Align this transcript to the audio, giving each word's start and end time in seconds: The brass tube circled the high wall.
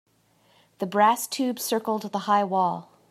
The 0.79 0.87
brass 0.87 1.27
tube 1.27 1.59
circled 1.59 2.11
the 2.11 2.17
high 2.25 2.43
wall. 2.43 2.91